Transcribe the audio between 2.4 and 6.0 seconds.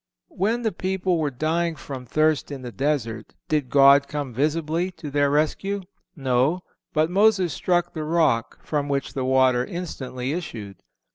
in the desert, did God come visibly to their rescue?